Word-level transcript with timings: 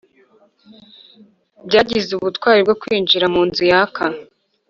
byagize 1.67 2.09
ubutwari 2.13 2.59
bwo 2.65 2.75
kwinjira 2.81 3.25
munzu 3.33 3.63
yaka. 3.71 4.03